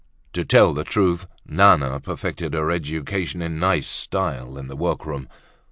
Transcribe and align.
To 0.33 0.43
tell 0.43 0.73
the 0.73 0.83
truth, 0.83 1.27
Nana 1.45 1.99
perfected 1.99 2.55
her 2.55 2.71
education 2.71 3.39
in 3.43 3.59
nice 3.59 3.87
style 3.87 4.57
in 4.57 4.67
the 4.67 4.75
workroom! 4.75 5.27